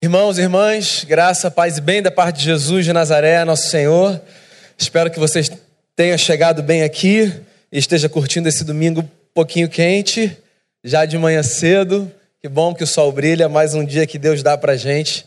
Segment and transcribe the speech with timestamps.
[0.00, 4.20] Irmãos e irmãs, graça, paz e bem da parte de Jesus de Nazaré, nosso Senhor.
[4.78, 5.50] Espero que vocês
[5.96, 7.32] tenham chegado bem aqui
[7.72, 10.38] e esteja curtindo esse domingo um pouquinho quente,
[10.84, 12.08] já de manhã cedo.
[12.40, 15.26] Que bom que o sol brilha, mais um dia que Deus dá pra gente.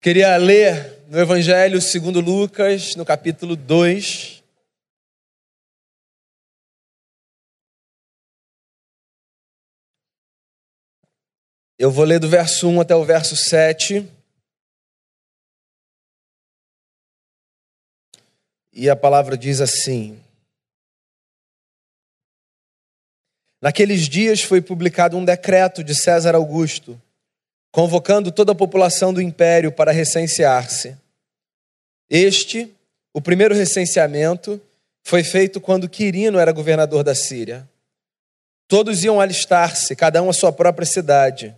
[0.00, 4.35] Queria ler no Evangelho segundo Lucas, no capítulo 2,
[11.78, 14.10] Eu vou ler do verso 1 até o verso 7.
[18.72, 20.18] E a palavra diz assim:
[23.60, 27.00] Naqueles dias foi publicado um decreto de César Augusto,
[27.70, 30.96] convocando toda a população do império para recensear-se.
[32.08, 32.74] Este,
[33.12, 34.58] o primeiro recenseamento,
[35.04, 37.68] foi feito quando Quirino era governador da Síria.
[38.66, 41.54] Todos iam alistar-se, cada um à sua própria cidade.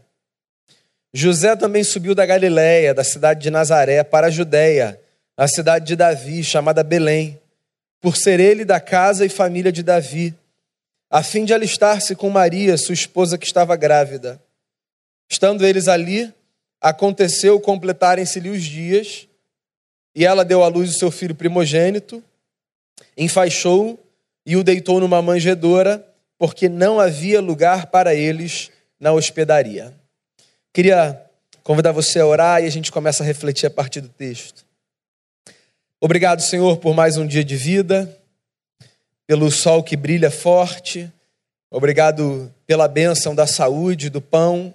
[1.12, 5.00] José também subiu da Galiléia, da cidade de Nazaré, para a Judéia,
[5.36, 7.40] a cidade de Davi, chamada Belém,
[8.00, 10.34] por ser ele da casa e família de Davi,
[11.10, 14.40] a fim de alistar-se com Maria, sua esposa que estava grávida.
[15.30, 16.32] Estando eles ali,
[16.80, 19.26] aconteceu completarem-se-lhe os dias,
[20.14, 22.22] e ela deu à luz o seu filho primogênito,
[23.16, 23.98] enfaixou-o
[24.44, 26.04] e o deitou numa manjedoura,
[26.36, 29.97] porque não havia lugar para eles na hospedaria.
[30.72, 31.20] Queria
[31.62, 34.64] convidar você a orar e a gente começa a refletir a partir do texto.
[36.00, 38.16] Obrigado, Senhor, por mais um dia de vida,
[39.26, 41.12] pelo sol que brilha forte,
[41.70, 44.72] obrigado pela bênção da saúde, do pão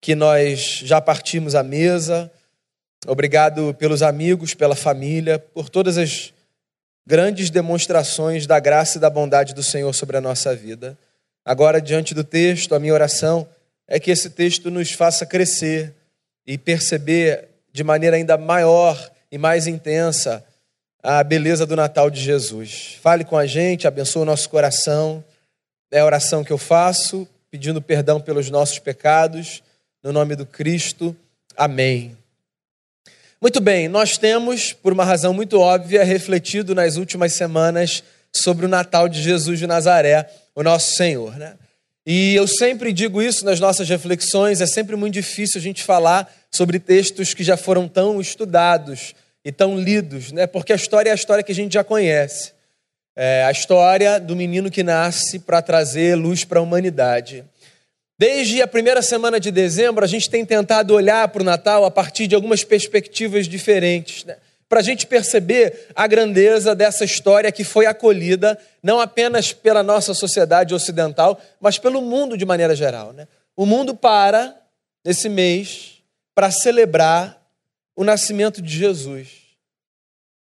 [0.00, 2.30] que nós já partimos à mesa,
[3.06, 6.34] obrigado pelos amigos, pela família, por todas as
[7.06, 10.98] grandes demonstrações da graça e da bondade do Senhor sobre a nossa vida.
[11.44, 13.46] Agora, diante do texto, a minha oração
[13.86, 15.94] é que esse texto nos faça crescer
[16.46, 20.44] e perceber de maneira ainda maior e mais intensa
[21.02, 22.98] a beleza do Natal de Jesus.
[23.02, 25.22] Fale com a gente, abençoe o nosso coração.
[25.90, 29.62] É a oração que eu faço, pedindo perdão pelos nossos pecados,
[30.02, 31.14] no nome do Cristo.
[31.56, 32.16] Amém.
[33.40, 38.02] Muito bem, nós temos, por uma razão muito óbvia, refletido nas últimas semanas
[38.32, 41.36] sobre o Natal de Jesus de Nazaré, o nosso Senhor.
[41.36, 41.54] Né?
[42.06, 46.30] E eu sempre digo isso nas nossas reflexões, é sempre muito difícil a gente falar
[46.50, 50.46] sobre textos que já foram tão estudados e tão lidos, né?
[50.46, 52.52] porque a história é a história que a gente já conhece.
[53.16, 57.44] É a história do menino que nasce para trazer luz para a humanidade.
[58.18, 61.90] Desde a primeira semana de dezembro, a gente tem tentado olhar para o Natal a
[61.90, 64.24] partir de algumas perspectivas diferentes.
[64.24, 64.36] Né?
[64.68, 70.14] Para a gente perceber a grandeza dessa história que foi acolhida não apenas pela nossa
[70.14, 73.12] sociedade ocidental, mas pelo mundo de maneira geral.
[73.12, 73.28] Né?
[73.56, 74.56] O mundo para,
[75.04, 76.02] nesse mês,
[76.34, 77.40] para celebrar
[77.94, 79.28] o nascimento de Jesus.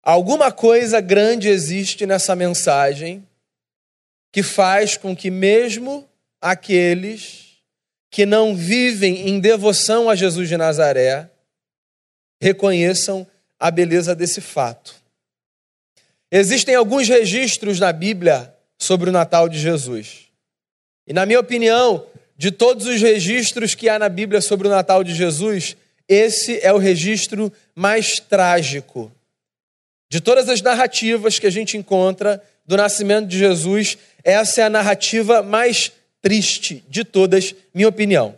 [0.02, 3.26] Alguma coisa grande existe nessa mensagem
[4.32, 6.08] que faz com que, mesmo
[6.40, 7.46] aqueles
[8.10, 11.28] que não vivem em devoção a Jesus de Nazaré,
[12.40, 13.26] reconheçam
[13.58, 14.94] a beleza desse fato.
[16.30, 20.26] Existem alguns registros na Bíblia sobre o Natal de Jesus.
[21.06, 22.06] E, na minha opinião,
[22.36, 25.76] de todos os registros que há na Bíblia sobre o Natal de Jesus,
[26.08, 29.10] esse é o registro mais trágico.
[30.08, 34.70] De todas as narrativas que a gente encontra do nascimento de Jesus, essa é a
[34.70, 38.36] narrativa mais triste de todas, minha opinião.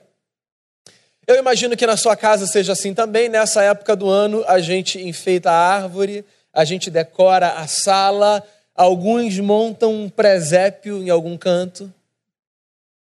[1.29, 3.29] Eu imagino que na sua casa seja assim também.
[3.29, 8.43] Nessa época do ano, a gente enfeita a árvore, a gente decora a sala,
[8.75, 11.93] alguns montam um presépio em algum canto.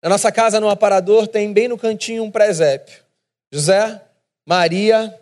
[0.00, 3.02] Na nossa casa, no aparador, tem bem no cantinho um presépio.
[3.50, 4.00] José,
[4.46, 5.12] Maria,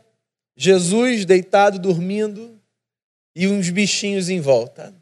[0.54, 2.60] Jesus deitado, dormindo
[3.34, 4.92] e uns bichinhos em volta.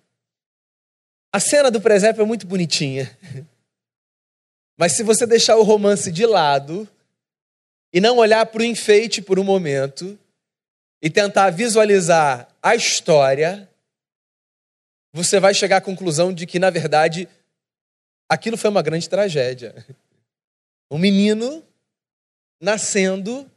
[1.32, 3.10] A cena do presépio é muito bonitinha.
[4.78, 6.88] Mas se você deixar o romance de lado,
[7.92, 10.18] e não olhar para o enfeite por um momento
[11.02, 13.69] e tentar visualizar a história,
[15.12, 17.28] você vai chegar à conclusão de que, na verdade,
[18.28, 19.75] aquilo foi uma grande tragédia.
[20.90, 21.64] Um menino
[22.60, 23.50] nascendo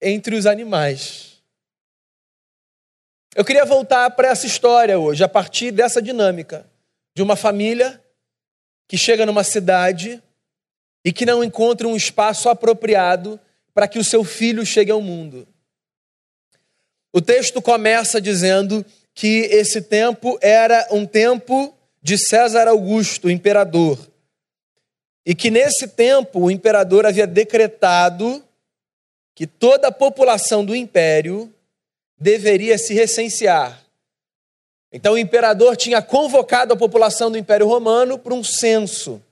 [0.00, 1.42] entre os animais.
[3.34, 6.66] Eu queria voltar para essa história hoje, a partir dessa dinâmica
[7.14, 8.02] de uma família
[8.88, 10.22] que chega numa cidade
[11.04, 13.40] e que não encontra um espaço apropriado
[13.76, 15.46] para que o seu filho chegue ao mundo.
[17.12, 18.82] O texto começa dizendo
[19.12, 23.98] que esse tempo era um tempo de César Augusto, imperador.
[25.26, 28.42] E que nesse tempo o imperador havia decretado
[29.34, 31.52] que toda a população do império
[32.18, 33.84] deveria se recensear.
[34.90, 39.22] Então o imperador tinha convocado a população do Império Romano para um censo.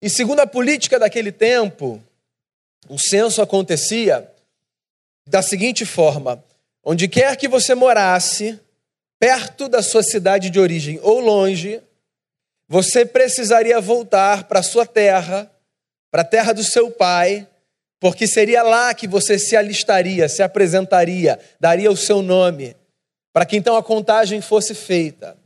[0.00, 2.00] E segundo a política daquele tempo,
[2.88, 4.30] o censo acontecia
[5.26, 6.42] da seguinte forma:
[6.84, 8.58] onde quer que você morasse,
[9.18, 11.80] perto da sua cidade de origem ou longe,
[12.68, 15.50] você precisaria voltar para sua terra,
[16.10, 17.46] para a terra do seu pai,
[17.98, 22.74] porque seria lá que você se alistaria, se apresentaria, daria o seu nome,
[23.32, 25.36] para que então a contagem fosse feita.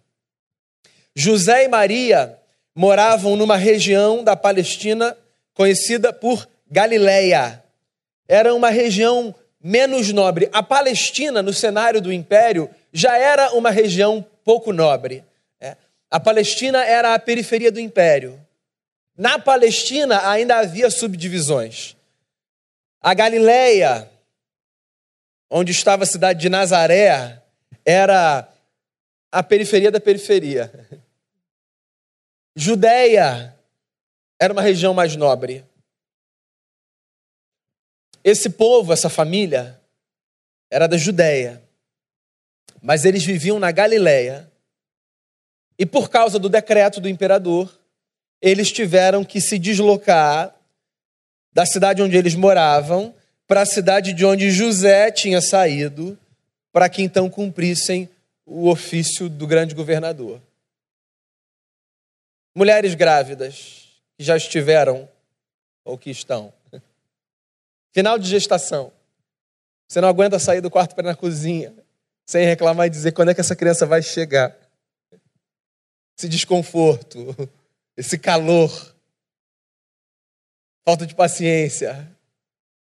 [1.17, 2.39] José e Maria
[2.75, 5.17] moravam numa região da Palestina
[5.53, 7.63] conhecida por Galileia.
[8.27, 9.33] Era uma região
[9.63, 10.51] menos nobre.
[10.53, 15.25] A Palestina, no cenário do império, já era uma região pouco nobre.
[15.61, 15.77] É.
[16.11, 18.41] A Palestina era a periferia do império.
[19.17, 21.97] Na Palestina ainda havia subdivisões.
[23.01, 24.11] A Galileia,
[25.49, 27.41] onde estava a cidade de Nazaré,
[27.85, 28.49] era
[29.31, 30.73] a periferia da periferia.
[32.57, 33.55] Judéia
[34.41, 35.65] era uma região mais nobre.
[38.25, 39.79] Esse povo, essa família,
[40.71, 41.63] era da Judéia,
[42.81, 44.51] mas eles viviam na Galileia.
[45.79, 47.79] E por causa do decreto do imperador,
[48.41, 50.55] eles tiveram que se deslocar
[51.53, 53.15] da cidade onde eles moravam
[53.47, 56.19] para a cidade de onde José tinha saído,
[56.73, 58.09] para que então cumprissem
[58.47, 60.41] o ofício do grande governador.
[62.55, 65.09] Mulheres grávidas que já estiveram
[65.85, 66.53] ou que estão.
[67.95, 68.93] Final de gestação.
[69.89, 71.73] Você não aguenta sair do quarto para ir na cozinha
[72.27, 74.57] sem reclamar e dizer quando é que essa criança vai chegar.
[76.19, 77.35] Esse desconforto,
[77.97, 78.95] esse calor
[80.85, 82.11] falta de paciência.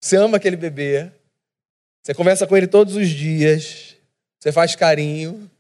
[0.01, 1.13] Você ama aquele bebê,
[2.03, 3.97] você conversa com ele todos os dias,
[4.41, 5.51] você faz carinho,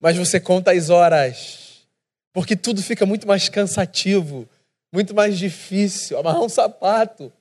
[0.00, 1.86] mas você conta as horas,
[2.32, 4.46] porque tudo fica muito mais cansativo,
[4.92, 6.18] muito mais difícil.
[6.18, 7.32] Amarrar um sapato,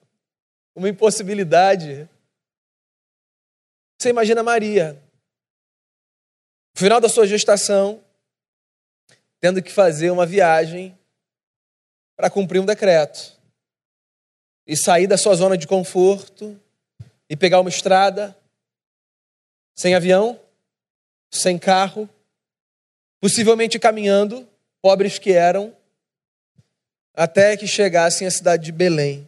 [0.75, 2.07] uma impossibilidade.
[3.97, 5.01] Você imagina Maria,
[6.75, 8.03] no final da sua gestação,
[9.39, 10.97] tendo que fazer uma viagem
[12.17, 13.39] para cumprir um decreto
[14.67, 16.59] e sair da sua zona de conforto
[17.29, 18.37] e pegar uma estrada
[19.77, 20.39] sem avião,
[21.31, 22.09] sem carro,
[23.21, 24.47] possivelmente caminhando,
[24.81, 25.75] pobres que eram,
[27.13, 29.27] até que chegassem à cidade de Belém.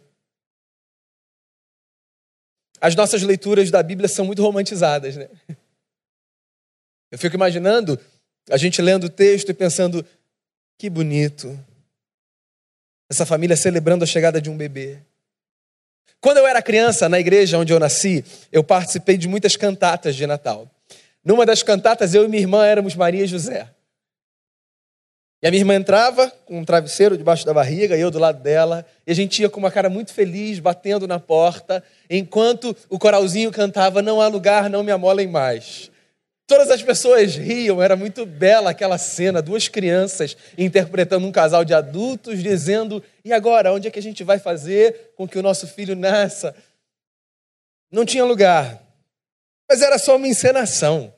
[2.80, 5.30] As nossas leituras da Bíblia são muito romantizadas, né?
[7.12, 8.00] Eu fico imaginando
[8.50, 10.06] a gente lendo o texto e pensando:
[10.78, 11.58] que bonito.
[13.10, 15.00] Essa família celebrando a chegada de um bebê.
[16.20, 20.28] Quando eu era criança, na igreja onde eu nasci, eu participei de muitas cantatas de
[20.28, 20.70] Natal.
[21.24, 23.70] Numa das cantatas, eu e minha irmã éramos Maria e José.
[25.42, 28.84] E a minha irmã entrava com um travesseiro debaixo da barriga, eu do lado dela,
[29.06, 33.52] e a gente ia com uma cara muito feliz, batendo na porta, enquanto o coralzinho
[33.52, 35.92] cantava: Não há lugar, não me amolem mais.
[36.48, 41.74] Todas as pessoas riam, era muito bela aquela cena, duas crianças interpretando um casal de
[41.74, 45.68] adultos, dizendo: e agora, onde é que a gente vai fazer com que o nosso
[45.68, 46.56] filho nasça?
[47.92, 48.82] Não tinha lugar,
[49.70, 51.14] mas era só uma encenação.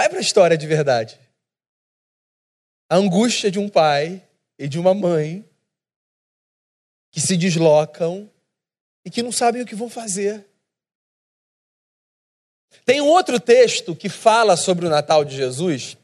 [0.00, 1.20] Vai para a história de verdade.
[2.88, 4.26] A angústia de um pai
[4.58, 5.44] e de uma mãe
[7.10, 8.30] que se deslocam
[9.04, 10.46] e que não sabem o que vão fazer.
[12.86, 15.98] Tem um outro texto que fala sobre o Natal de Jesus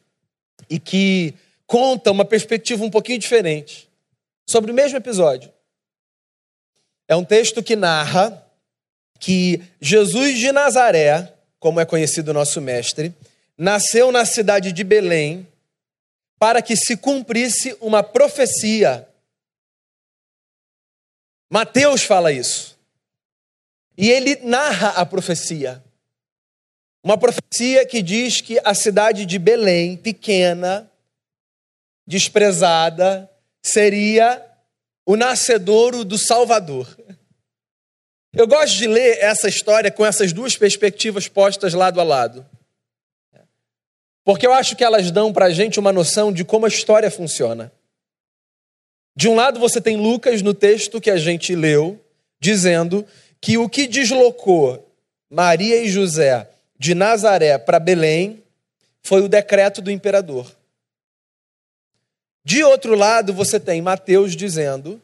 [0.68, 1.32] e que
[1.66, 3.88] conta uma perspectiva um pouquinho diferente
[4.46, 5.50] sobre o mesmo episódio.
[7.08, 8.46] É um texto que narra
[9.18, 13.14] que Jesus de Nazaré, como é conhecido o nosso mestre,
[13.56, 15.46] nasceu na cidade de Belém
[16.38, 19.08] para que se cumprisse uma profecia.
[21.50, 22.76] Mateus fala isso.
[23.96, 25.82] E ele narra a profecia.
[27.02, 30.90] Uma profecia que diz que a cidade de Belém, pequena,
[32.06, 33.30] desprezada,
[33.62, 34.44] seria
[35.06, 36.94] o nascedouro do Salvador.
[38.34, 42.44] Eu gosto de ler essa história com essas duas perspectivas postas lado a lado.
[44.26, 47.08] Porque eu acho que elas dão para a gente uma noção de como a história
[47.12, 47.72] funciona.
[49.14, 52.04] De um lado, você tem Lucas no texto que a gente leu,
[52.40, 53.06] dizendo
[53.40, 54.84] que o que deslocou
[55.30, 58.42] Maria e José de Nazaré para Belém
[59.00, 60.50] foi o decreto do imperador.
[62.44, 65.00] De outro lado, você tem Mateus dizendo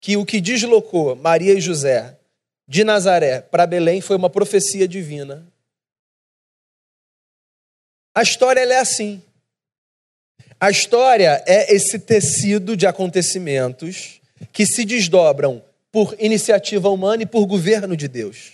[0.00, 2.18] que o que deslocou Maria e José
[2.66, 5.46] de Nazaré para Belém foi uma profecia divina.
[8.16, 9.20] A história é assim.
[10.58, 14.22] A história é esse tecido de acontecimentos
[14.54, 18.52] que se desdobram por iniciativa humana e por governo de Deus.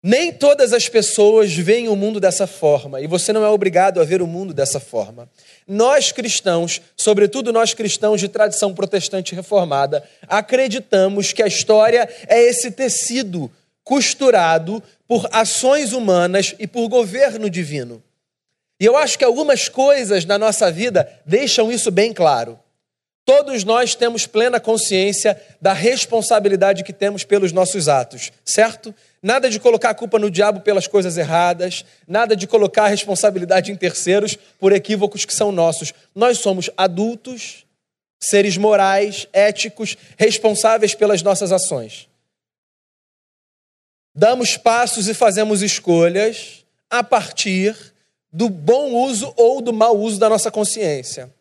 [0.00, 4.04] Nem todas as pessoas veem o mundo dessa forma, e você não é obrigado a
[4.04, 5.28] ver o mundo dessa forma.
[5.66, 12.70] Nós cristãos, sobretudo nós cristãos de tradição protestante reformada, acreditamos que a história é esse
[12.70, 13.50] tecido
[13.82, 18.00] costurado por ações humanas e por governo divino.
[18.80, 22.58] E eu acho que algumas coisas na nossa vida deixam isso bem claro.
[23.24, 28.94] Todos nós temos plena consciência da responsabilidade que temos pelos nossos atos, certo?
[29.22, 33.72] Nada de colocar a culpa no diabo pelas coisas erradas, nada de colocar a responsabilidade
[33.72, 35.94] em terceiros por equívocos que são nossos.
[36.14, 37.64] Nós somos adultos,
[38.22, 42.06] seres morais, éticos, responsáveis pelas nossas ações.
[44.14, 47.93] Damos passos e fazemos escolhas a partir
[48.34, 51.32] do bom uso ou do mau uso da nossa consciência.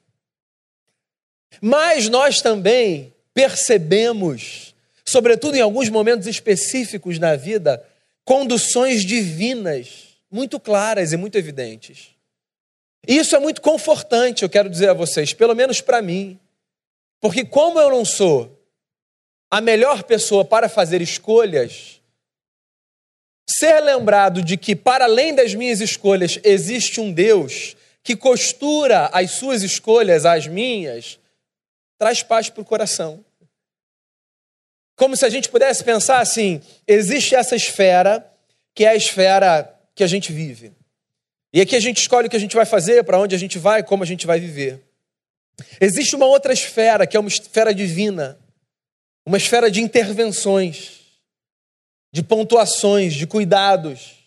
[1.60, 7.84] Mas nós também percebemos, sobretudo em alguns momentos específicos na vida,
[8.24, 12.10] conduções divinas muito claras e muito evidentes.
[13.08, 16.40] E isso é muito confortante, eu quero dizer a vocês, pelo menos para mim.
[17.20, 18.56] Porque, como eu não sou
[19.50, 22.00] a melhor pessoa para fazer escolhas,
[23.50, 29.32] ser lembrado de que, para além das minhas escolhas, existe um Deus que costura as
[29.32, 31.20] suas escolhas às minhas,
[31.98, 33.24] traz paz para o coração.
[34.96, 38.30] Como se a gente pudesse pensar assim: existe essa esfera,
[38.76, 40.74] que é a esfera que a gente vive.
[41.54, 43.60] E aqui a gente escolhe o que a gente vai fazer, para onde a gente
[43.60, 44.82] vai, como a gente vai viver.
[45.80, 48.40] Existe uma outra esfera, que é uma esfera divina,
[49.26, 51.03] uma esfera de intervenções,
[52.14, 54.20] de pontuações, de cuidados.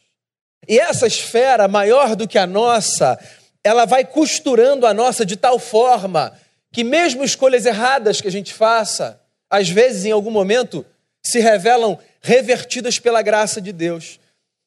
[0.69, 3.16] E essa esfera, maior do que a nossa,
[3.62, 6.37] ela vai costurando a nossa de tal forma
[6.73, 10.85] que mesmo escolhas erradas que a gente faça, às vezes, em algum momento,
[11.25, 14.19] se revelam revertidas pela graça de Deus.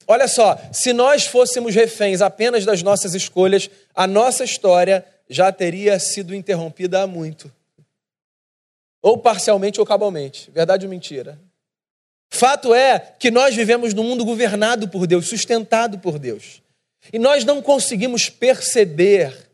[0.07, 5.99] Olha só, se nós fôssemos reféns apenas das nossas escolhas, a nossa história já teria
[5.99, 7.51] sido interrompida há muito.
[9.01, 10.49] Ou parcialmente ou cabalmente.
[10.51, 11.37] Verdade ou mentira?
[12.29, 16.61] Fato é que nós vivemos num mundo governado por Deus, sustentado por Deus.
[17.11, 19.49] E nós não conseguimos perceber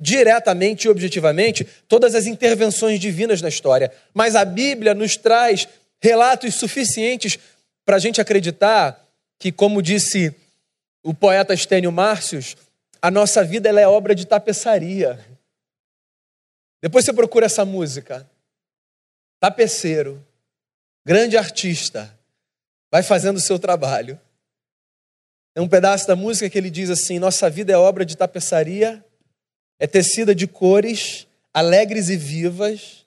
[0.00, 5.68] diretamente e objetivamente todas as intervenções divinas na história, mas a Bíblia nos traz
[6.00, 7.38] relatos suficientes
[7.84, 9.04] para a gente acreditar
[9.38, 10.34] que, como disse
[11.02, 12.56] o poeta Estênio Márcios,
[13.00, 15.18] a nossa vida é obra de tapeçaria.
[16.80, 18.28] Depois você procura essa música.
[19.40, 20.24] Tapeceiro,
[21.08, 22.14] grande artista,
[22.90, 24.20] vai fazendo o seu trabalho.
[25.54, 29.02] É um pedaço da música que ele diz assim: Nossa vida é obra de tapeçaria
[29.78, 33.06] é tecida de cores alegres e vivas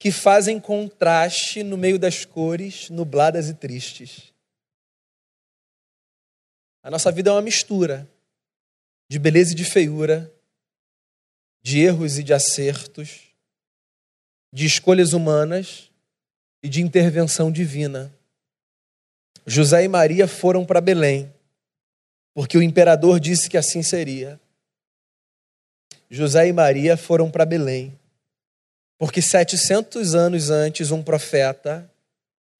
[0.00, 4.32] que fazem contraste no meio das cores nubladas e tristes.
[6.82, 8.10] A nossa vida é uma mistura
[9.08, 10.32] de beleza e de feiura,
[11.62, 13.28] de erros e de acertos,
[14.52, 15.91] de escolhas humanas
[16.62, 18.12] e de intervenção divina.
[19.46, 21.32] José e Maria foram para Belém,
[22.32, 24.40] porque o imperador disse que assim seria.
[26.08, 27.98] José e Maria foram para Belém,
[28.98, 31.90] porque 700 anos antes um profeta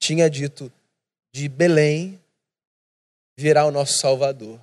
[0.00, 0.72] tinha dito:
[1.32, 2.20] de Belém
[3.36, 4.60] virá o nosso Salvador.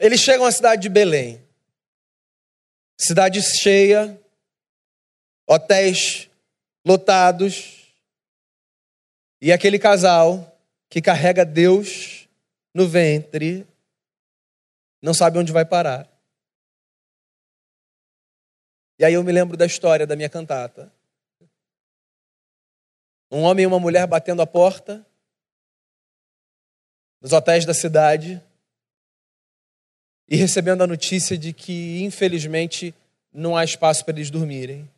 [0.00, 1.42] Eles chegam à cidade de Belém,
[2.96, 4.18] cidade cheia,
[5.46, 6.27] hotéis
[6.88, 7.92] lotados,
[9.42, 12.26] e aquele casal que carrega Deus
[12.72, 13.66] no ventre
[15.02, 16.08] não sabe onde vai parar.
[18.98, 20.90] E aí eu me lembro da história da minha cantata.
[23.30, 25.06] Um homem e uma mulher batendo a porta
[27.20, 28.42] nos hotéis da cidade
[30.26, 32.94] e recebendo a notícia de que, infelizmente,
[33.30, 34.88] não há espaço para eles dormirem.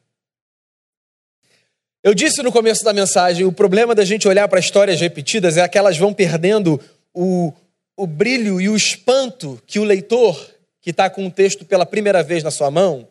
[2.02, 5.68] Eu disse no começo da mensagem: o problema da gente olhar para histórias repetidas é
[5.68, 6.80] que elas vão perdendo
[7.12, 7.52] o,
[7.96, 12.22] o brilho e o espanto que o leitor, que está com o texto pela primeira
[12.22, 13.06] vez na sua mão,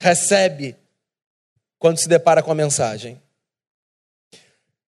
[0.00, 0.76] recebe
[1.78, 3.20] quando se depara com a mensagem.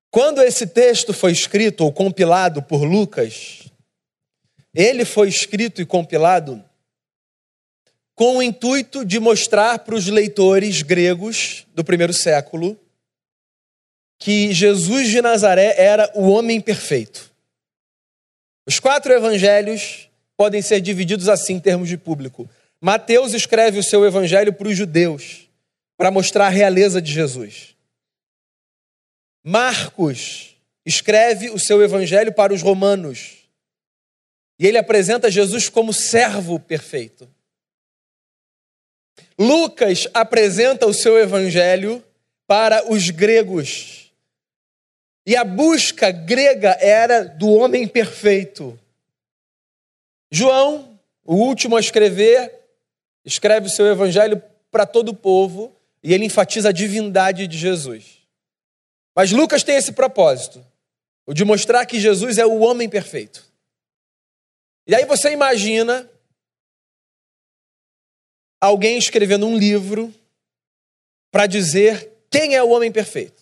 [0.08, 3.62] Quando esse texto foi escrito ou compilado por Lucas,
[4.75, 6.62] ele foi escrito e compilado
[8.14, 12.78] com o intuito de mostrar para os leitores gregos do primeiro século
[14.23, 17.33] que Jesus de Nazaré era o homem perfeito.
[18.64, 22.49] Os quatro evangelhos podem ser divididos assim em termos de público.
[22.81, 25.49] Mateus escreve o seu evangelho para os judeus,
[25.97, 27.75] para mostrar a realeza de Jesus.
[29.45, 30.55] Marcos
[30.87, 33.38] escreve o seu evangelho para os romanos.
[34.57, 37.29] E ele apresenta Jesus como servo perfeito.
[39.37, 42.05] Lucas apresenta o seu evangelho
[42.47, 44.01] para os gregos.
[45.25, 48.79] E a busca grega era do homem perfeito.
[50.31, 52.52] João, o último a escrever,
[53.25, 58.19] escreve o seu evangelho para todo o povo e ele enfatiza a divindade de Jesus.
[59.14, 60.64] Mas Lucas tem esse propósito,
[61.26, 63.45] o de mostrar que Jesus é o homem perfeito.
[64.87, 66.11] E aí você imagina
[68.61, 70.12] alguém escrevendo um livro
[71.31, 73.41] para dizer quem é o homem perfeito.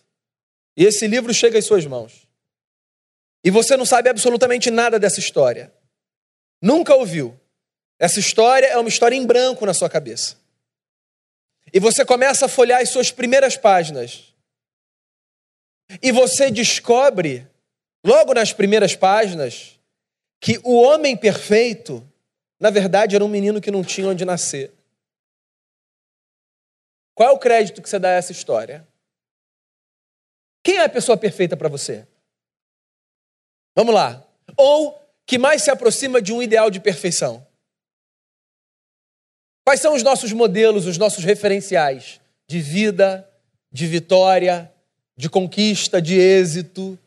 [0.80, 2.26] E esse livro chega às suas mãos.
[3.44, 5.70] E você não sabe absolutamente nada dessa história.
[6.62, 7.38] Nunca ouviu.
[7.98, 10.38] Essa história é uma história em branco na sua cabeça.
[11.70, 14.34] E você começa a folhear as suas primeiras páginas.
[16.02, 17.46] E você descobre,
[18.02, 19.78] logo nas primeiras páginas,
[20.40, 22.02] que o homem perfeito,
[22.58, 24.72] na verdade, era um menino que não tinha onde nascer.
[27.14, 28.88] Qual é o crédito que você dá a essa história?
[30.62, 32.06] Quem é a pessoa perfeita para você?
[33.74, 34.26] Vamos lá.
[34.56, 37.46] Ou que mais se aproxima de um ideal de perfeição?
[39.64, 43.28] Quais são os nossos modelos, os nossos referenciais de vida,
[43.70, 44.72] de vitória,
[45.16, 46.98] de conquista, de êxito?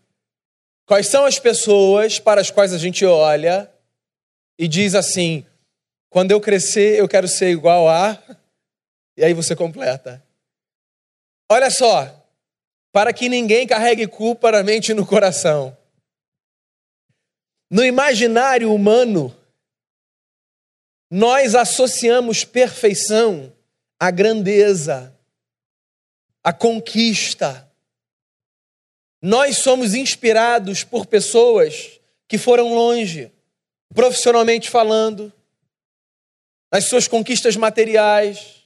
[0.85, 3.69] Quais são as pessoas para as quais a gente olha
[4.57, 5.45] e diz assim:
[6.09, 8.21] quando eu crescer, eu quero ser igual a.
[9.17, 10.23] E aí você completa.
[11.51, 12.22] Olha só,
[12.93, 15.75] para que ninguém carregue culpa na mente e no coração.
[17.67, 19.35] No imaginário humano,
[21.09, 23.51] nós associamos perfeição
[23.99, 25.11] à grandeza,
[26.43, 27.67] à conquista.
[29.19, 33.31] Nós somos inspirados por pessoas que foram longe,
[33.95, 35.33] profissionalmente falando,
[36.71, 38.62] nas suas conquistas materiais,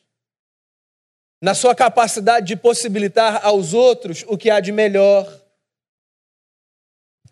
[1.41, 5.25] na sua capacidade de possibilitar aos outros o que há de melhor.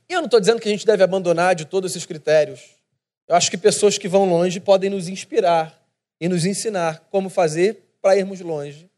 [0.07, 2.75] E eu não estou dizendo que a gente deve abandonar de todos esses critérios.
[3.27, 5.83] Eu acho que pessoas que vão longe podem nos inspirar
[6.19, 8.89] e nos ensinar como fazer para irmos longe.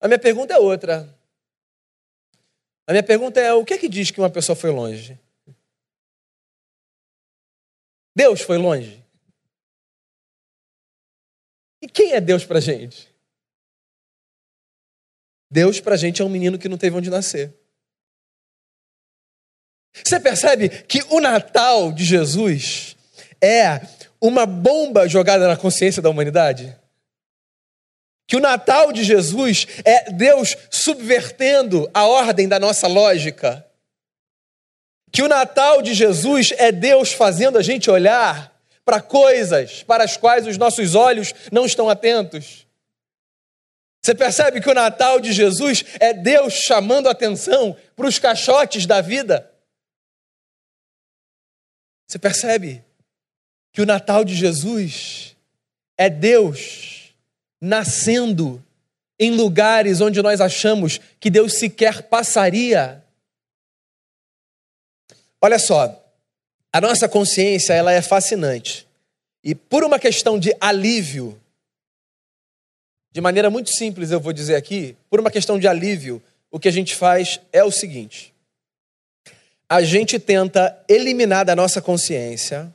[0.00, 1.12] A minha pergunta é outra.
[2.86, 5.18] A minha pergunta é: o que é que diz que uma pessoa foi longe?
[8.14, 9.02] Deus foi longe?
[11.80, 13.11] E quem é Deus para gente?
[15.52, 17.54] Deus para a gente é um menino que não teve onde nascer.
[19.92, 22.96] Você percebe que o Natal de Jesus
[23.38, 23.86] é
[24.18, 26.74] uma bomba jogada na consciência da humanidade?
[28.26, 33.66] Que o Natal de Jesus é Deus subvertendo a ordem da nossa lógica?
[35.12, 40.16] Que o Natal de Jesus é Deus fazendo a gente olhar para coisas para as
[40.16, 42.66] quais os nossos olhos não estão atentos?
[44.04, 49.00] Você percebe que o Natal de Jesus é Deus chamando atenção para os caixotes da
[49.00, 49.48] vida?
[52.08, 52.84] Você percebe
[53.72, 55.36] que o Natal de Jesus
[55.96, 57.14] é Deus
[57.60, 58.62] nascendo
[59.20, 63.04] em lugares onde nós achamos que Deus sequer passaria?
[65.40, 66.04] Olha só,
[66.72, 68.86] a nossa consciência ela é fascinante.
[69.44, 71.41] E por uma questão de alívio,
[73.12, 76.68] de maneira muito simples, eu vou dizer aqui, por uma questão de alívio, o que
[76.68, 78.32] a gente faz é o seguinte:
[79.68, 82.72] a gente tenta eliminar da nossa consciência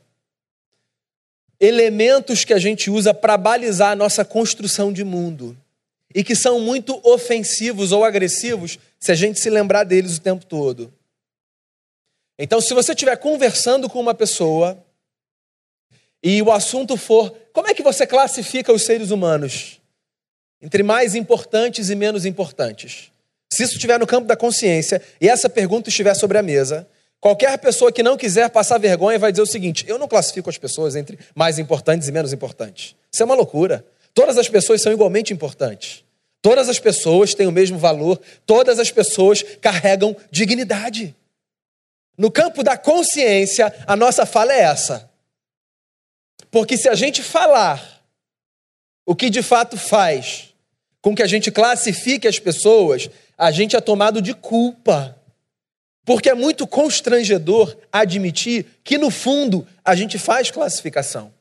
[1.60, 5.58] elementos que a gente usa para balizar a nossa construção de mundo
[6.13, 10.45] e que são muito ofensivos ou agressivos se a gente se lembrar deles o tempo
[10.45, 10.93] todo.
[12.38, 14.78] Então, se você estiver conversando com uma pessoa
[16.21, 19.82] e o assunto for como é que você classifica os seres humanos?
[20.61, 23.11] Entre mais importantes e menos importantes.
[23.51, 26.87] Se isso estiver no campo da consciência e essa pergunta estiver sobre a mesa,
[27.19, 30.57] qualquer pessoa que não quiser passar vergonha vai dizer o seguinte: eu não classifico as
[30.57, 32.95] pessoas entre mais importantes e menos importantes.
[33.11, 33.85] Isso é uma loucura.
[34.13, 36.03] Todas as pessoas são igualmente importantes.
[36.41, 41.15] Todas as pessoas têm o mesmo valor, todas as pessoas carregam dignidade.
[42.17, 45.09] No campo da consciência, a nossa fala é essa.
[46.49, 48.01] Porque se a gente falar
[49.05, 50.46] o que de fato faz
[51.07, 55.15] com que a gente classifique as pessoas, a gente é tomado de culpa.
[56.03, 61.31] Porque é muito constrangedor admitir que, no fundo, a gente faz classificação.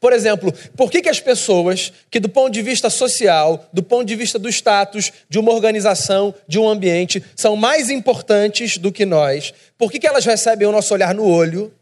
[0.00, 4.04] Por exemplo, por que, que as pessoas que, do ponto de vista social, do ponto
[4.04, 9.06] de vista do status, de uma organização, de um ambiente, são mais importantes do que
[9.06, 11.72] nós, por que, que elas recebem o nosso olhar no olho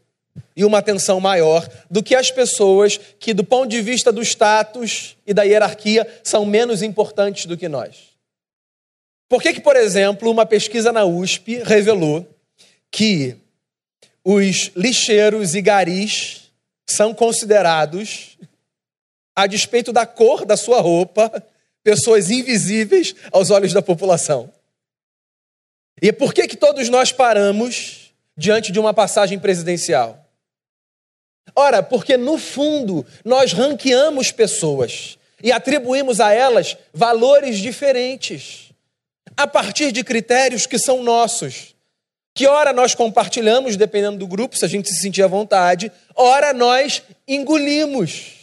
[0.55, 5.17] e uma atenção maior do que as pessoas que, do ponto de vista do status
[5.25, 8.15] e da hierarquia, são menos importantes do que nós?
[9.27, 12.27] Por que, que, por exemplo, uma pesquisa na USP revelou
[12.91, 13.35] que
[14.23, 16.51] os lixeiros e garis
[16.87, 18.37] são considerados,
[19.35, 21.43] a despeito da cor da sua roupa,
[21.83, 24.51] pessoas invisíveis aos olhos da população?
[26.01, 30.24] E por que, que todos nós paramos diante de uma passagem presidencial?
[31.53, 38.65] Ora, porque no fundo nós ranqueamos pessoas e atribuímos a elas valores diferentes
[39.37, 41.75] a partir de critérios que são nossos.
[42.33, 46.53] Que ora nós compartilhamos, dependendo do grupo, se a gente se sentir à vontade, ora
[46.53, 48.33] nós engolimos.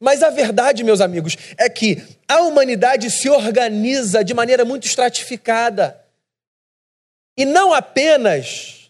[0.00, 6.00] Mas a verdade, meus amigos, é que a humanidade se organiza de maneira muito estratificada.
[7.36, 8.83] E não apenas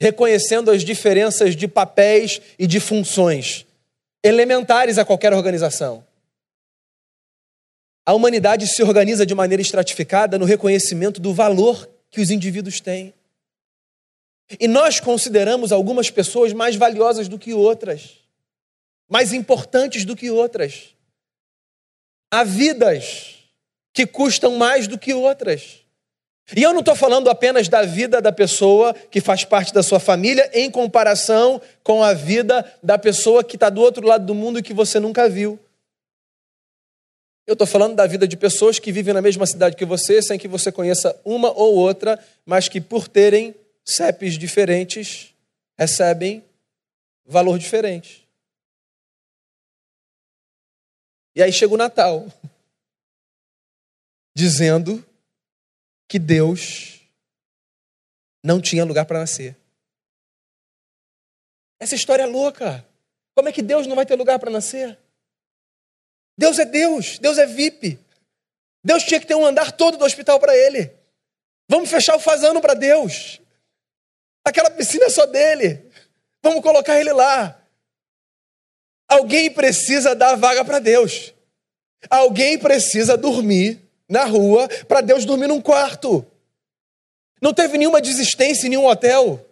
[0.00, 3.66] reconhecendo as diferenças de papéis e de funções
[4.22, 6.04] elementares a qualquer organização.
[8.04, 13.14] A humanidade se organiza de maneira estratificada no reconhecimento do valor que os indivíduos têm.
[14.60, 18.18] E nós consideramos algumas pessoas mais valiosas do que outras,
[19.08, 20.94] mais importantes do que outras.
[22.30, 23.36] Há vidas
[23.92, 25.85] que custam mais do que outras.
[26.54, 29.98] E eu não estou falando apenas da vida da pessoa que faz parte da sua
[29.98, 34.58] família, em comparação com a vida da pessoa que está do outro lado do mundo
[34.58, 35.58] e que você nunca viu.
[37.46, 40.38] Eu estou falando da vida de pessoas que vivem na mesma cidade que você, sem
[40.38, 43.54] que você conheça uma ou outra, mas que por terem
[43.84, 45.32] CEPs diferentes,
[45.76, 46.44] recebem
[47.24, 48.26] valor diferente.
[51.34, 52.26] E aí chega o Natal,
[54.34, 55.04] dizendo
[56.08, 57.00] que Deus
[58.44, 59.56] não tinha lugar para nascer.
[61.80, 62.86] Essa história é louca.
[63.34, 64.98] Como é que Deus não vai ter lugar para nascer?
[66.38, 67.98] Deus é Deus, Deus é VIP.
[68.84, 70.94] Deus tinha que ter um andar todo do hospital para ele.
[71.68, 73.40] Vamos fechar o fazano para Deus.
[74.44, 75.90] Aquela piscina é só dele.
[76.42, 77.60] Vamos colocar ele lá.
[79.08, 81.34] Alguém precisa dar vaga para Deus.
[82.08, 86.24] Alguém precisa dormir na rua para Deus dormir num quarto.
[87.40, 89.44] Não teve nenhuma desistência em nenhum hotel.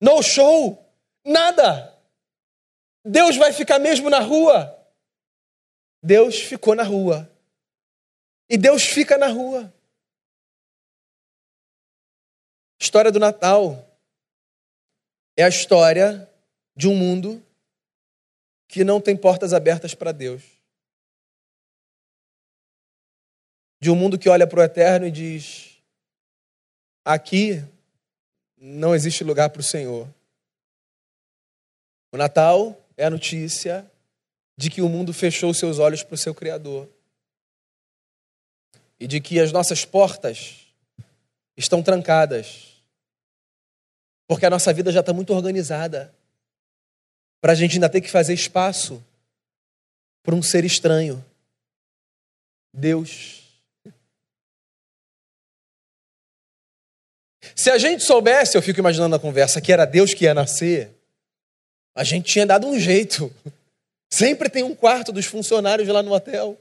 [0.00, 0.84] No show.
[1.24, 1.96] Nada.
[3.04, 4.74] Deus vai ficar mesmo na rua.
[6.02, 7.30] Deus ficou na rua.
[8.48, 9.72] E Deus fica na rua.
[12.80, 13.84] História do Natal
[15.36, 16.30] é a história
[16.76, 17.44] de um mundo
[18.68, 20.57] que não tem portas abertas para Deus.
[23.80, 25.78] De um mundo que olha para o eterno e diz:
[27.04, 27.64] aqui
[28.56, 30.08] não existe lugar para o Senhor.
[32.12, 33.88] O Natal é a notícia
[34.56, 36.88] de que o mundo fechou seus olhos para o seu Criador.
[38.98, 40.66] E de que as nossas portas
[41.56, 42.82] estão trancadas.
[44.26, 46.12] Porque a nossa vida já está muito organizada.
[47.40, 49.02] Para a gente ainda ter que fazer espaço
[50.22, 51.24] para um ser estranho.
[52.74, 53.47] Deus.
[57.58, 60.94] Se a gente soubesse, eu fico imaginando a conversa, que era Deus que ia nascer,
[61.94, 63.34] a gente tinha dado um jeito
[64.10, 66.58] Sempre tem um quarto dos funcionários lá no hotel.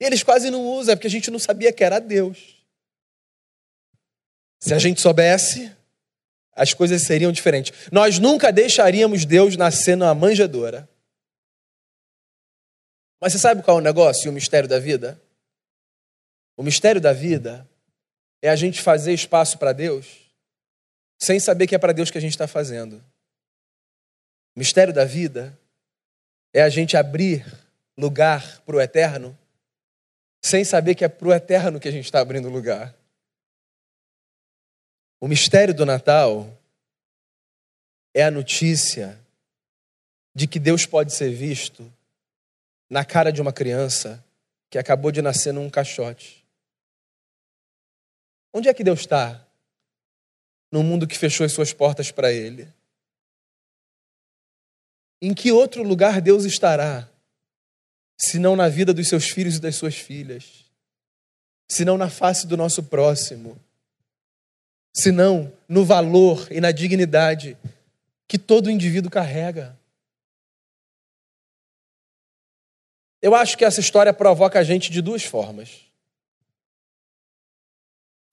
[0.00, 2.56] E eles quase não usam, é porque a gente não sabia que era Deus.
[4.60, 5.70] Se a gente soubesse,
[6.54, 7.90] as coisas seriam diferentes.
[7.90, 10.88] Nós nunca deixaríamos Deus nascer numa manjedoura.
[13.20, 15.20] Mas você sabe qual é o negócio e o mistério da vida?
[16.56, 17.68] O mistério da vida
[18.42, 20.22] é a gente fazer espaço para Deus
[21.22, 22.96] sem saber que é para Deus que a gente está fazendo.
[24.56, 25.56] O mistério da vida
[26.52, 27.46] é a gente abrir
[27.96, 29.38] lugar para o eterno
[30.44, 32.92] sem saber que é para o eterno que a gente está abrindo lugar.
[35.20, 36.52] O mistério do Natal
[38.12, 39.16] é a notícia
[40.34, 41.90] de que Deus pode ser visto
[42.90, 44.22] na cara de uma criança
[44.68, 46.41] que acabou de nascer num caixote.
[48.52, 49.46] Onde é que Deus está?
[50.70, 52.68] No mundo que fechou as suas portas para Ele.
[55.20, 57.08] Em que outro lugar Deus estará
[58.22, 60.64] senão na vida dos seus filhos e das suas filhas,
[61.68, 63.58] senão na face do nosso próximo,
[64.94, 67.56] senão no valor e na dignidade
[68.28, 69.76] que todo indivíduo carrega.
[73.20, 75.91] Eu acho que essa história provoca a gente de duas formas.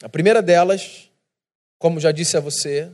[0.01, 1.09] A primeira delas,
[1.77, 2.89] como já disse a você,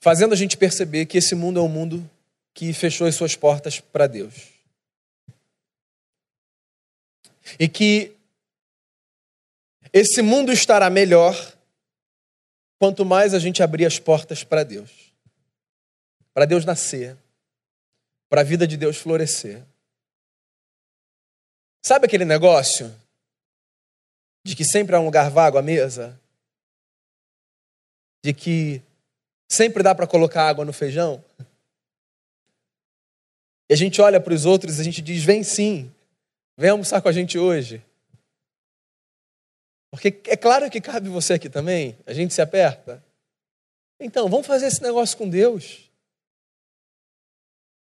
[0.00, 2.08] fazendo a gente perceber que esse mundo é um mundo
[2.54, 4.48] que fechou as suas portas para Deus.
[7.58, 8.16] E que
[9.92, 11.34] esse mundo estará melhor
[12.78, 14.90] quanto mais a gente abrir as portas para Deus.
[16.32, 17.16] Para Deus nascer.
[18.30, 19.62] Para a vida de Deus florescer.
[21.82, 23.03] Sabe aquele negócio
[24.44, 26.20] de que sempre há um lugar vago à mesa?
[28.22, 28.82] De que
[29.50, 31.24] sempre dá para colocar água no feijão?
[33.68, 35.92] E a gente olha para os outros e a gente diz: vem sim,
[36.56, 37.82] vem almoçar com a gente hoje.
[39.90, 43.02] Porque é claro que cabe você aqui também, a gente se aperta.
[43.98, 45.90] Então, vamos fazer esse negócio com Deus.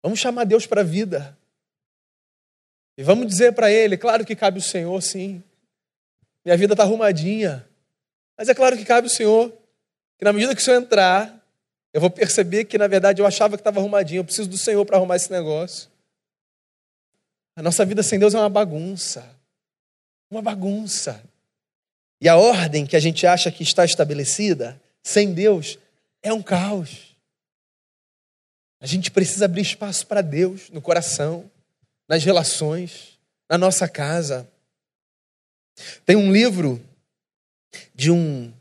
[0.03, 1.36] Vamos chamar Deus para a vida.
[2.97, 5.43] E vamos dizer para Ele: claro que cabe o Senhor, sim.
[6.45, 7.67] Minha vida está arrumadinha.
[8.38, 9.51] Mas é claro que cabe o Senhor.
[10.17, 11.43] Que na medida que o Senhor entrar,
[11.91, 14.19] eu vou perceber que, na verdade, eu achava que estava arrumadinho.
[14.19, 15.89] Eu preciso do Senhor para arrumar esse negócio.
[17.55, 19.25] A nossa vida sem Deus é uma bagunça.
[20.29, 21.23] Uma bagunça.
[22.21, 25.79] E a ordem que a gente acha que está estabelecida, sem Deus,
[26.21, 27.15] é um caos.
[28.79, 31.49] A gente precisa abrir espaço para Deus no coração,
[32.08, 33.17] nas relações,
[33.49, 34.47] na nossa casa.
[36.05, 36.81] Tem um livro
[37.93, 38.53] de um,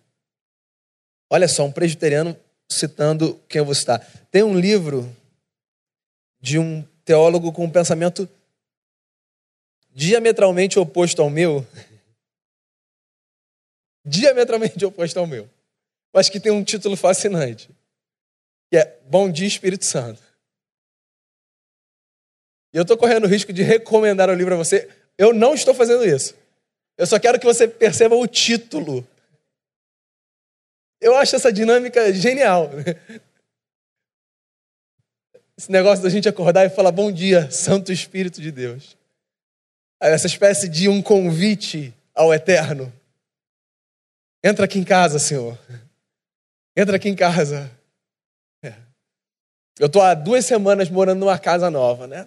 [1.30, 2.36] olha só, um presbiteriano
[2.70, 4.00] citando quem eu vou citar.
[4.30, 5.14] Tem um livro
[6.40, 8.28] de um teólogo com um pensamento
[9.92, 11.66] diametralmente oposto ao meu.
[14.04, 15.48] diametralmente oposto ao meu.
[16.12, 17.70] Mas que tem um título fascinante.
[18.70, 20.22] Que é Bom Dia Espírito Santo.
[22.72, 24.90] E eu estou correndo o risco de recomendar o livro a você.
[25.16, 26.34] Eu não estou fazendo isso.
[26.96, 29.06] Eu só quero que você perceba o título
[31.04, 32.70] eu acho essa dinâmica genial.
[35.54, 38.96] Esse negócio da gente acordar e falar bom dia, Santo Espírito de Deus.
[40.00, 42.90] Essa espécie de um convite ao eterno.
[44.42, 45.58] Entra aqui em casa, Senhor.
[46.74, 47.70] Entra aqui em casa.
[48.64, 48.74] É.
[49.78, 52.26] Eu estou há duas semanas morando numa casa nova, né?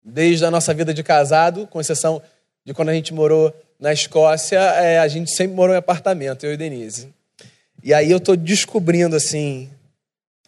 [0.00, 2.22] Desde a nossa vida de casado, com exceção
[2.64, 6.54] de quando a gente morou na Escócia, é, a gente sempre morou em apartamento, eu
[6.54, 7.12] e Denise.
[7.82, 9.70] E aí eu estou descobrindo, assim,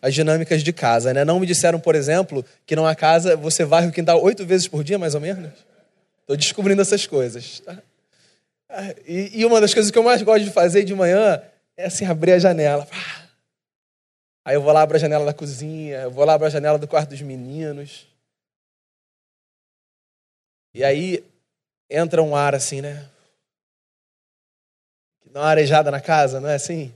[0.00, 1.24] as dinâmicas de casa, né?
[1.24, 4.82] Não me disseram, por exemplo, que numa casa você varre o quintal oito vezes por
[4.82, 5.52] dia, mais ou menos?
[6.20, 7.82] Estou descobrindo essas coisas, tá?
[9.06, 11.40] E, e, uma das coisas que eu mais gosto de fazer de manhã
[11.76, 12.86] é, assim, abrir a janela.
[14.44, 16.78] Aí eu vou lá, abro a janela da cozinha, eu vou lá, abro a janela
[16.78, 18.06] do quarto dos meninos.
[20.74, 21.24] E aí
[21.90, 23.08] entra um ar assim, né?
[25.26, 26.92] Dá uma arejada na casa, não é assim?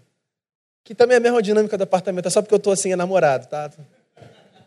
[0.83, 3.47] Que também é a mesma dinâmica do apartamento, é só porque eu estou assim enamorado,
[3.47, 3.71] tá?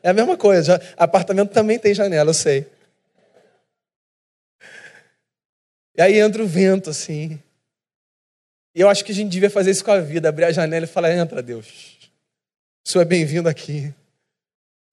[0.02, 0.82] É a mesma coisa.
[0.98, 2.68] Apartamento também tem janela, eu sei.
[5.96, 7.40] E aí entra o vento, assim.
[8.76, 10.86] E eu acho que a gente devia fazer isso com a vida, abrir a janela
[10.86, 12.12] e falar: entra, Deus.
[12.86, 13.94] O Senhor é bem-vindo aqui.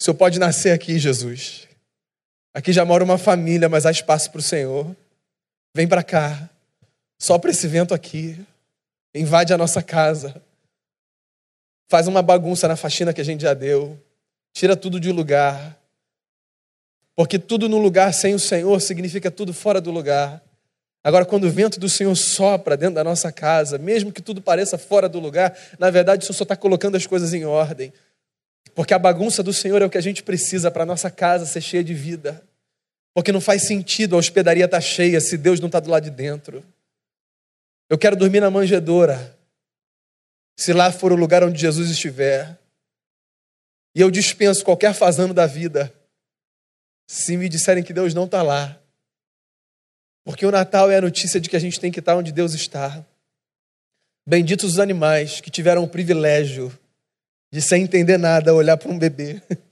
[0.01, 1.67] O Senhor pode nascer aqui, Jesus.
[2.55, 4.95] Aqui já mora uma família, mas há espaço para o Senhor.
[5.75, 6.49] Vem para cá.
[7.19, 8.39] Sopra esse vento aqui.
[9.15, 10.43] Invade a nossa casa
[11.91, 13.99] faz uma bagunça na faxina que a gente já deu,
[14.53, 15.77] tira tudo de lugar.
[17.17, 20.41] Porque tudo no lugar sem o Senhor significa tudo fora do lugar.
[21.03, 24.79] Agora, quando o vento do Senhor sopra dentro da nossa casa, mesmo que tudo pareça
[24.79, 27.93] fora do lugar, na verdade o Senhor só está colocando as coisas em ordem.
[28.73, 31.45] Porque a bagunça do Senhor é o que a gente precisa para a nossa casa
[31.45, 32.41] ser cheia de vida.
[33.15, 36.05] Porque não faz sentido a hospedaria estar tá cheia se Deus não está do lado
[36.05, 36.65] de dentro.
[37.89, 39.37] Eu quero dormir na manjedoura,
[40.57, 42.57] se lá for o lugar onde Jesus estiver,
[43.95, 45.93] e eu dispenso qualquer fazano da vida,
[47.09, 48.81] se me disserem que Deus não está lá,
[50.25, 52.55] porque o Natal é a notícia de que a gente tem que estar onde Deus
[52.55, 53.05] está.
[54.25, 56.73] Benditos os animais que tiveram o privilégio
[57.51, 59.43] de, sem entender nada, olhar para um bebê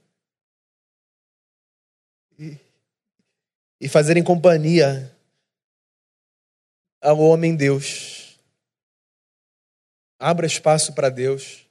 [3.80, 5.14] e fazerem companhia
[7.00, 8.38] ao homem Deus.
[10.18, 11.64] Abra espaço para Deus.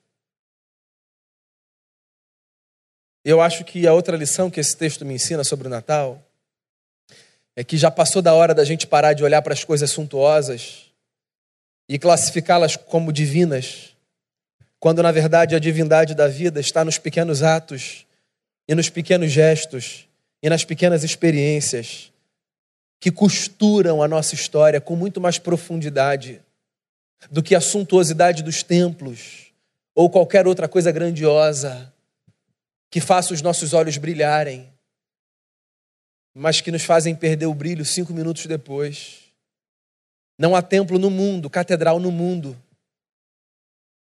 [3.25, 6.23] Eu acho que a outra lição que esse texto me ensina sobre o Natal
[7.57, 10.85] é que já passou da hora da gente parar de olhar para as coisas suntuosas
[11.89, 13.93] e classificá-las como divinas,
[14.79, 18.05] quando na verdade a divindade da vida está nos pequenos atos
[18.67, 20.06] e nos pequenos gestos
[20.47, 22.09] e nas pequenas experiências
[23.01, 26.41] que costuram a nossa história com muito mais profundidade
[27.29, 29.51] do que a suntuosidade dos templos
[29.93, 31.93] ou qualquer outra coisa grandiosa
[32.89, 34.71] que faça os nossos olhos brilharem,
[36.33, 39.25] mas que nos fazem perder o brilho cinco minutos depois.
[40.39, 42.57] Não há templo no mundo, catedral no mundo,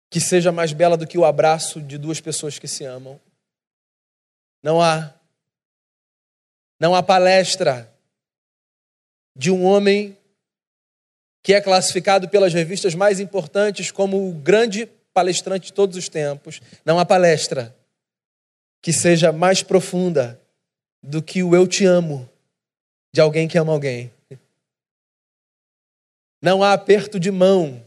[0.08, 3.20] que seja mais bela do que o abraço de duas pessoas que se amam.
[4.62, 5.12] Não há.
[6.82, 7.88] Não há palestra
[9.36, 10.18] de um homem
[11.40, 16.60] que é classificado pelas revistas mais importantes como o grande palestrante de todos os tempos.
[16.84, 17.72] Não há palestra
[18.82, 20.42] que seja mais profunda
[21.00, 22.28] do que o eu te amo
[23.14, 24.12] de alguém que ama alguém.
[26.42, 27.80] Não há aperto de mão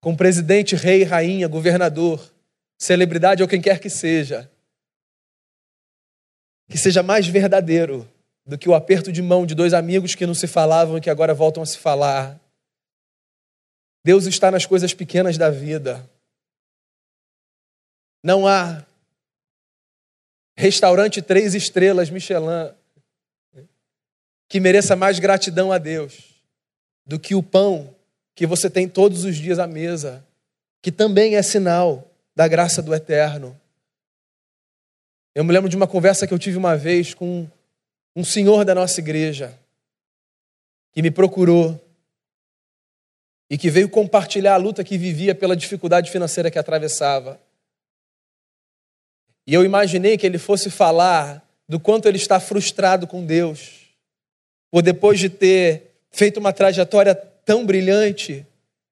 [0.00, 2.32] com presidente, rei, rainha, governador,
[2.78, 4.50] celebridade ou quem quer que seja,
[6.70, 8.08] que seja mais verdadeiro
[8.46, 11.10] do que o aperto de mão de dois amigos que não se falavam e que
[11.10, 12.38] agora voltam a se falar.
[14.04, 16.08] Deus está nas coisas pequenas da vida.
[18.22, 18.84] Não há
[20.56, 22.72] restaurante três estrelas Michelin
[24.48, 26.34] que mereça mais gratidão a Deus
[27.06, 27.94] do que o pão
[28.34, 30.24] que você tem todos os dias à mesa,
[30.82, 33.58] que também é sinal da graça do eterno.
[35.34, 37.48] Eu me lembro de uma conversa que eu tive uma vez com
[38.16, 39.58] um senhor da nossa igreja
[40.92, 41.80] que me procurou
[43.50, 47.40] e que veio compartilhar a luta que vivia pela dificuldade financeira que atravessava.
[49.46, 53.88] E eu imaginei que ele fosse falar do quanto ele está frustrado com Deus,
[54.70, 58.46] por depois de ter feito uma trajetória tão brilhante,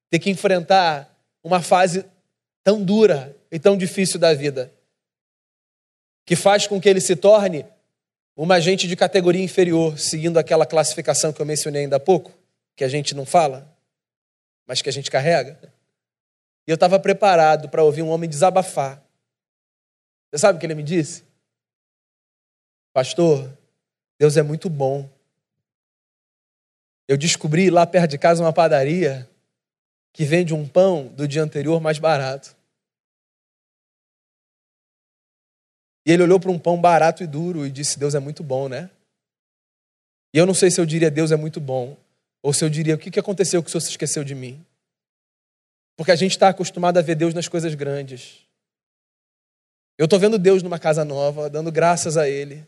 [0.09, 1.09] ter que enfrentar
[1.43, 2.05] uma fase
[2.63, 4.71] tão dura e tão difícil da vida,
[6.25, 7.65] que faz com que ele se torne
[8.35, 12.31] uma gente de categoria inferior, seguindo aquela classificação que eu mencionei ainda há pouco,
[12.75, 13.71] que a gente não fala,
[14.65, 15.59] mas que a gente carrega.
[16.67, 19.03] E eu estava preparado para ouvir um homem desabafar.
[20.31, 21.23] Você sabe o que ele me disse?
[22.91, 23.51] Pastor,
[24.19, 25.09] Deus é muito bom.
[27.07, 29.29] Eu descobri lá perto de casa uma padaria
[30.11, 32.55] que vende um pão do dia anterior mais barato.
[36.05, 38.67] E ele olhou para um pão barato e duro e disse: Deus é muito bom,
[38.67, 38.89] né?
[40.33, 41.97] E eu não sei se eu diria Deus é muito bom,
[42.41, 44.63] ou se eu diria: o que aconteceu que o Senhor se esqueceu de mim?
[45.95, 48.41] Porque a gente está acostumado a ver Deus nas coisas grandes.
[49.97, 52.65] Eu estou vendo Deus numa casa nova, dando graças a Ele.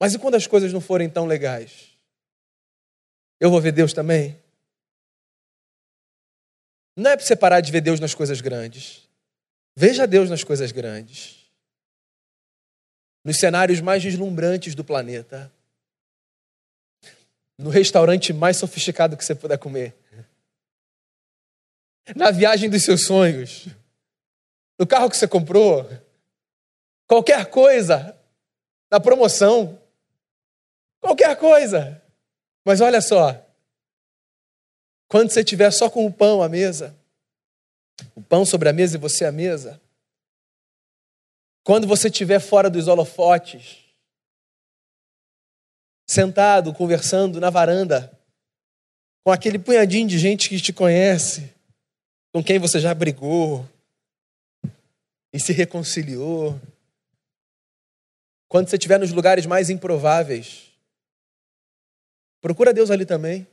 [0.00, 1.90] Mas e quando as coisas não forem tão legais?
[3.38, 4.40] Eu vou ver Deus também?
[6.96, 9.06] Não é para você parar de ver Deus nas coisas grandes.
[9.76, 11.39] Veja Deus nas coisas grandes
[13.24, 15.52] nos cenários mais deslumbrantes do planeta,
[17.58, 19.94] no restaurante mais sofisticado que você puder comer,
[22.16, 23.68] na viagem dos seus sonhos,
[24.78, 25.88] no carro que você comprou,
[27.06, 28.16] qualquer coisa,
[28.90, 29.78] na promoção,
[31.00, 32.02] qualquer coisa.
[32.64, 33.46] Mas olha só,
[35.08, 36.96] quando você estiver só com o pão à mesa,
[38.14, 39.80] o pão sobre a mesa e você à mesa,
[41.70, 43.78] quando você estiver fora dos holofotes,
[46.04, 48.10] sentado, conversando na varanda,
[49.22, 51.54] com aquele punhadinho de gente que te conhece,
[52.34, 53.64] com quem você já brigou
[55.32, 56.60] e se reconciliou.
[58.48, 60.72] Quando você estiver nos lugares mais improváveis,
[62.40, 63.46] procura Deus ali também.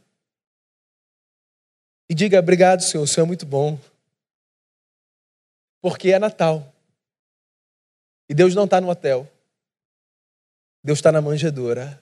[2.09, 3.79] E diga: Obrigado, Senhor, o Senhor é muito bom.
[5.79, 6.73] Porque é Natal.
[8.29, 9.29] E Deus não está no hotel.
[10.83, 12.01] Deus está na manjedoura.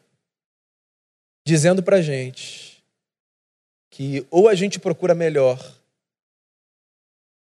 [1.45, 2.83] Dizendo para a gente
[3.95, 5.57] que ou a gente procura melhor,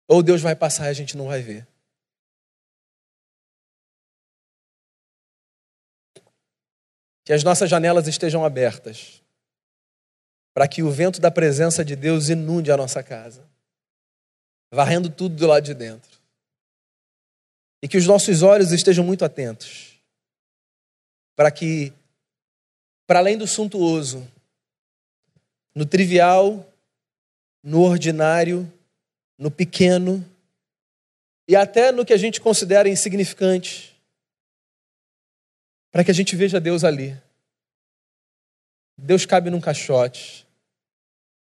[0.07, 1.67] ou Deus vai passar e a gente não vai ver.
[7.25, 9.23] Que as nossas janelas estejam abertas,
[10.53, 13.49] para que o vento da presença de Deus inunde a nossa casa,
[14.71, 16.14] varrendo tudo do lado de dentro.
[17.85, 20.01] E que os nossos olhos estejam muito atentos,
[21.37, 21.93] para que,
[23.07, 24.27] para além do suntuoso,
[25.75, 26.67] no trivial,
[27.63, 28.73] no ordinário,
[29.37, 30.25] no pequeno,
[31.47, 33.95] e até no que a gente considera insignificante,
[35.93, 37.15] para que a gente veja Deus ali.
[38.97, 40.47] Deus cabe num caixote.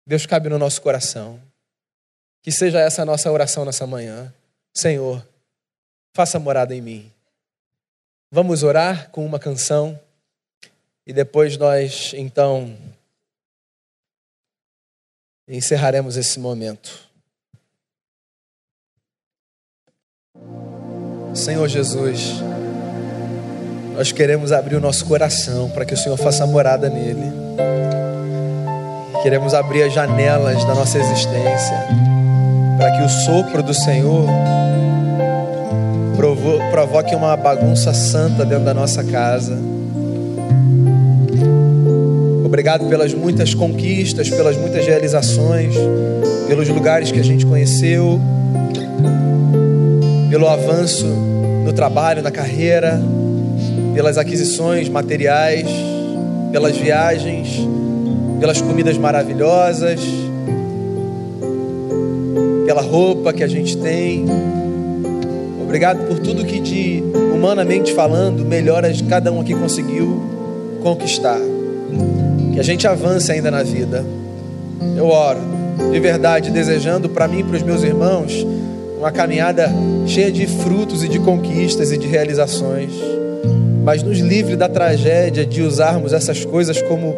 [0.08, 1.42] Deus cabe no nosso coração.
[2.42, 4.34] Que seja essa a nossa oração nessa manhã.
[4.74, 5.28] Senhor,
[6.14, 7.12] faça morada em mim.
[8.32, 10.00] Vamos orar com uma canção
[11.06, 12.78] e depois nós, então,
[15.48, 17.10] encerraremos esse momento.
[21.34, 22.42] Senhor Jesus,
[23.94, 27.32] nós queremos abrir o nosso coração para que o Senhor faça morada nele.
[29.24, 31.88] Queremos abrir as janelas da nossa existência
[32.78, 34.26] para que o sopro do Senhor
[36.72, 39.58] provoque uma bagunça santa dentro da nossa casa.
[42.46, 45.76] Obrigado pelas muitas conquistas, pelas muitas realizações,
[46.48, 48.20] pelos lugares que a gente conheceu,
[50.30, 53.02] pelo avanço no trabalho, na carreira,
[53.94, 55.68] pelas aquisições materiais,
[56.54, 57.50] pelas viagens,
[58.40, 60.00] pelas comidas maravilhosas,
[62.66, 64.26] pela roupa que a gente tem.
[65.72, 67.02] Obrigado por tudo que, de
[67.34, 70.22] humanamente falando, melhoras cada um aqui conseguiu
[70.84, 71.40] conquistar.
[72.52, 74.04] Que a gente avance ainda na vida.
[74.98, 75.40] Eu oro,
[75.90, 78.46] de verdade, desejando para mim e para os meus irmãos
[79.00, 79.72] uma caminhada
[80.06, 82.92] cheia de frutos e de conquistas e de realizações,
[83.82, 87.16] mas nos livre da tragédia de usarmos essas coisas como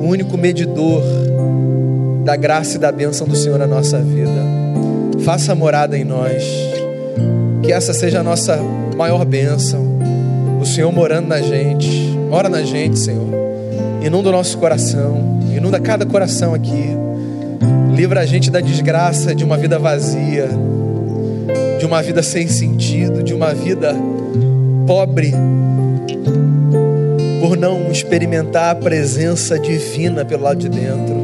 [0.00, 1.00] o único medidor
[2.24, 4.64] da graça e da bênção do Senhor na nossa vida.
[5.24, 6.42] Faça morada em nós,
[7.64, 8.58] que essa seja a nossa
[8.96, 9.98] maior bênção,
[10.60, 11.88] o Senhor morando na gente,
[12.30, 13.28] mora na gente, Senhor,
[14.04, 16.90] inunda o nosso coração, inunda cada coração aqui,
[17.94, 20.48] livra a gente da desgraça de uma vida vazia
[21.84, 23.94] de uma vida sem sentido, de uma vida
[24.86, 25.34] pobre,
[27.42, 31.14] por não experimentar a presença divina pelo lado de dentro.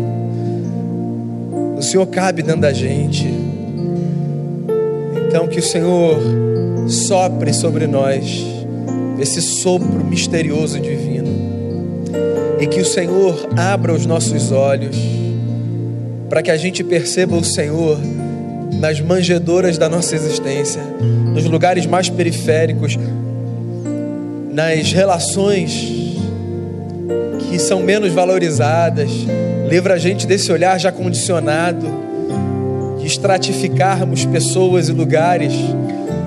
[1.78, 3.26] O Senhor cabe dentro da gente.
[5.30, 6.18] Então, que o Senhor
[6.88, 8.44] sopre sobre nós
[9.16, 11.30] esse sopro misterioso e divino.
[12.58, 14.96] E que o Senhor abra os nossos olhos
[16.28, 17.96] para que a gente perceba o Senhor
[18.80, 20.82] nas manjedoras da nossa existência,
[21.32, 22.98] nos lugares mais periféricos,
[24.52, 26.16] nas relações
[27.48, 29.12] que são menos valorizadas.
[29.68, 32.09] Livra a gente desse olhar já condicionado,
[33.10, 35.52] estratificarmos pessoas e lugares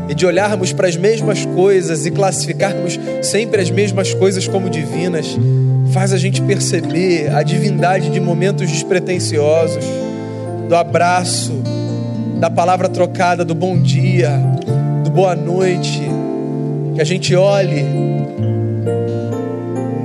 [0.10, 5.38] e de olharmos para as mesmas coisas e classificarmos sempre as mesmas coisas como divinas.
[5.92, 9.84] Faz a gente perceber a divindade de momentos despretensiosos,
[10.68, 11.54] do abraço,
[12.40, 14.32] da palavra trocada, do bom dia,
[15.04, 16.02] do boa noite,
[16.96, 17.84] que a gente olhe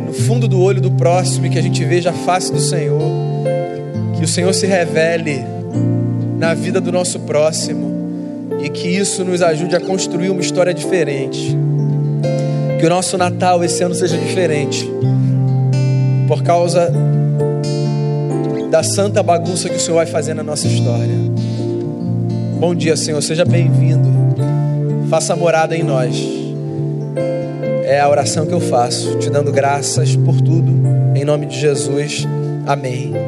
[0.06, 3.10] no fundo do olho do próximo e que a gente veja a face do Senhor,
[4.16, 5.57] que o Senhor se revele
[6.38, 7.98] na vida do nosso próximo
[8.62, 11.56] e que isso nos ajude a construir uma história diferente.
[12.78, 14.88] Que o nosso Natal esse ano seja diferente,
[16.28, 16.92] por causa
[18.70, 21.14] da santa bagunça que o Senhor vai fazer na nossa história.
[22.60, 24.08] Bom dia, Senhor, seja bem-vindo.
[25.08, 26.16] Faça morada em nós.
[27.84, 30.70] É a oração que eu faço, te dando graças por tudo.
[31.14, 32.26] Em nome de Jesus.
[32.66, 33.27] Amém.